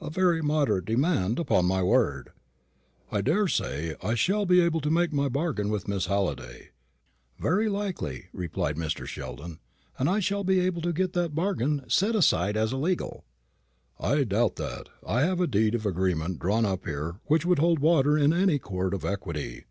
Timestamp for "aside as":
12.16-12.72